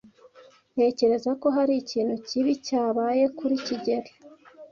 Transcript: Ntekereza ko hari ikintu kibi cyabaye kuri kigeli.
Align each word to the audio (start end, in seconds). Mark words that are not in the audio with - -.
Ntekereza 0.73 1.31
ko 1.41 1.47
hari 1.55 1.73
ikintu 1.81 2.15
kibi 2.27 2.53
cyabaye 2.65 3.23
kuri 3.37 3.55
kigeli. 3.65 4.11